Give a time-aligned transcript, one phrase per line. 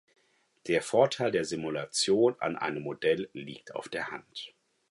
[0.65, 4.51] Der Vorteil der Simulation an einem Modell liegt auf der Hand.